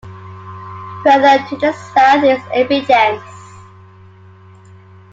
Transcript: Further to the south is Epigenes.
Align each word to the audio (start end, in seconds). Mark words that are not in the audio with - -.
Further 1.03 1.45
to 1.49 1.57
the 1.57 1.73
south 1.93 2.23
is 2.23 2.41
Epigenes. 2.55 3.61